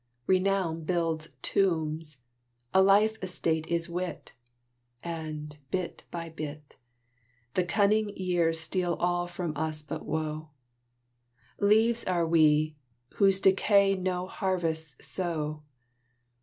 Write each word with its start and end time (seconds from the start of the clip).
Renown 0.25 0.83
builds 0.83 1.27
tombs; 1.43 2.21
a 2.73 2.81
life 2.81 3.17
estate 3.23 3.67
is 3.67 3.87
Wit; 3.87 4.33
And, 5.03 5.59
bit 5.69 6.05
by 6.09 6.27
bit, 6.29 6.75
The 7.53 7.63
cunning 7.63 8.09
years 8.17 8.59
steal 8.59 8.95
all 8.95 9.27
from 9.27 9.55
us 9.55 9.83
but 9.83 10.03
woe; 10.03 10.49
Leaves 11.59 12.03
are 12.05 12.25
we, 12.25 12.77
whose 13.17 13.39
decays 13.39 13.99
no 13.99 14.25
harvest 14.25 15.05
sow. 15.05 15.61